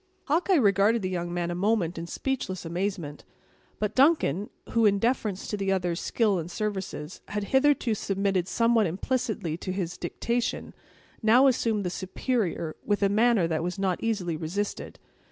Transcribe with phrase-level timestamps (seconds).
[0.25, 3.23] Hawkeye regarded the young man a moment in speechless amazement.
[3.77, 8.87] But Duncan, who, in deference to the other's skill and services, had hitherto submitted somewhat
[8.87, 10.73] implicitly to his dictation,
[11.21, 14.97] now assumed the superior, with a manner that was not easily resisted.